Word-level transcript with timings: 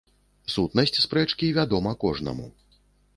Сутнасць 0.53 1.01
спрэчкі 1.05 1.49
вядома 1.57 1.93
кожнаму. 2.05 2.47